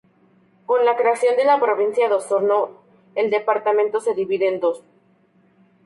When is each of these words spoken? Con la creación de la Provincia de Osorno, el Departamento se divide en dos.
Con 0.65 0.83
la 0.83 0.97
creación 0.97 1.35
de 1.37 1.45
la 1.45 1.59
Provincia 1.59 2.09
de 2.09 2.15
Osorno, 2.15 2.71
el 3.13 3.29
Departamento 3.29 3.99
se 4.01 4.15
divide 4.15 4.47
en 4.47 4.59
dos. 4.59 4.81